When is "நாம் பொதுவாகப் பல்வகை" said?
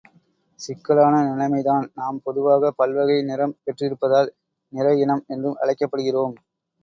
1.93-3.21